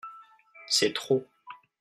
[0.65, 1.27] C'est trop.